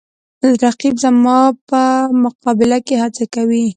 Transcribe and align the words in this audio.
رقیب 0.63 0.95
زما 1.03 1.37
په 1.69 1.81
مقابل 2.23 2.71
کې 2.87 2.95
هڅه 3.03 3.25
کوي 3.35 3.65